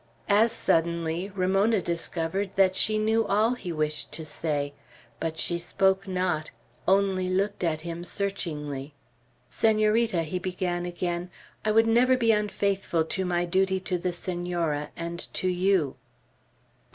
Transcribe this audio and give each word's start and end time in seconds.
As 0.29 0.51
suddenly, 0.51 1.29
Ramona 1.29 1.79
discovered 1.79 2.49
that 2.55 2.75
she 2.75 2.97
knew 2.97 3.23
all 3.27 3.53
he 3.53 3.71
wished 3.71 4.11
to 4.13 4.25
say. 4.25 4.73
But 5.19 5.37
she 5.37 5.59
spoke 5.59 6.07
not, 6.07 6.49
only 6.87 7.29
looked 7.29 7.63
at 7.63 7.81
him 7.81 8.03
searchingly. 8.03 8.95
"Senorita," 9.47 10.23
he 10.23 10.39
began 10.39 10.87
again, 10.87 11.29
"I 11.63 11.69
would 11.71 11.85
never 11.85 12.17
be 12.17 12.31
unfaithful 12.31 13.03
to 13.13 13.25
my 13.25 13.45
duty 13.45 13.79
to 13.81 13.99
the 13.99 14.11
Senora, 14.11 14.89
and 14.97 15.19
to 15.35 15.47
you." 15.47 15.97